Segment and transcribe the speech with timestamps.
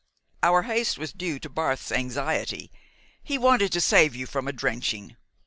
[0.41, 2.71] "Our haste was due to Barth's anxiety.
[3.21, 5.15] He wanted to save you from a drenching.